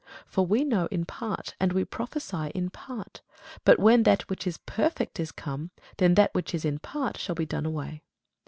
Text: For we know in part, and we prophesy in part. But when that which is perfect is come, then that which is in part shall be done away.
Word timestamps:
For 0.25 0.47
we 0.47 0.63
know 0.63 0.87
in 0.87 1.05
part, 1.05 1.53
and 1.59 1.73
we 1.73 1.85
prophesy 1.85 2.49
in 2.55 2.71
part. 2.71 3.21
But 3.63 3.77
when 3.77 4.01
that 4.01 4.27
which 4.31 4.47
is 4.47 4.57
perfect 4.57 5.19
is 5.19 5.31
come, 5.31 5.69
then 5.97 6.15
that 6.15 6.33
which 6.33 6.55
is 6.55 6.65
in 6.65 6.79
part 6.79 7.17
shall 7.19 7.35
be 7.35 7.45
done 7.45 7.67
away. 7.67 8.01